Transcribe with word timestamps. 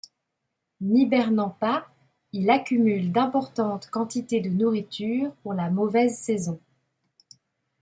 N'hibernant 0.79 1.51
pas, 1.51 1.85
il 2.33 2.49
accumule 2.49 3.11
d'importantes 3.11 3.87
quantités 3.91 4.41
de 4.41 4.49
nourriture 4.49 5.31
pour 5.43 5.53
la 5.53 5.69
mauvaise 5.69 6.17
saison. 6.17 6.59